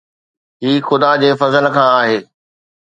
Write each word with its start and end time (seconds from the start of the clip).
هي 0.63 0.71
خدا 0.87 1.11
جي 1.21 1.29
فضل 1.41 1.65
کان 1.75 1.87
آهي. 1.99 2.17